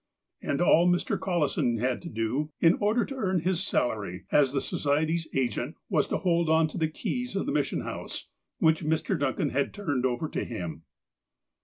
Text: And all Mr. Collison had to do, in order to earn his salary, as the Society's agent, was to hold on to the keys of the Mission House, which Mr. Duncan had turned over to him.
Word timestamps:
And 0.41 0.61
all 0.61 0.87
Mr. 0.87 1.15
Collison 1.19 1.77
had 1.79 2.01
to 2.01 2.09
do, 2.09 2.51
in 2.59 2.73
order 2.79 3.05
to 3.05 3.13
earn 3.15 3.41
his 3.41 3.61
salary, 3.63 4.25
as 4.31 4.51
the 4.51 4.59
Society's 4.59 5.27
agent, 5.31 5.75
was 5.89 6.07
to 6.07 6.17
hold 6.17 6.49
on 6.49 6.67
to 6.69 6.77
the 6.79 6.89
keys 6.89 7.35
of 7.35 7.45
the 7.45 7.51
Mission 7.51 7.81
House, 7.81 8.27
which 8.57 8.83
Mr. 8.83 9.15
Duncan 9.19 9.49
had 9.51 9.75
turned 9.75 10.07
over 10.07 10.27
to 10.27 10.43
him. 10.43 10.81